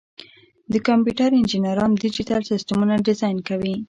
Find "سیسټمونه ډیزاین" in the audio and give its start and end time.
2.51-3.37